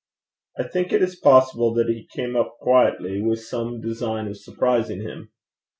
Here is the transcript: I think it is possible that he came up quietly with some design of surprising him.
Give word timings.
I 0.57 0.63
think 0.63 0.91
it 0.91 1.03
is 1.03 1.15
possible 1.15 1.75
that 1.75 1.87
he 1.87 2.07
came 2.11 2.35
up 2.35 2.57
quietly 2.59 3.21
with 3.21 3.43
some 3.43 3.81
design 3.81 4.25
of 4.27 4.37
surprising 4.37 5.01
him. 5.01 5.29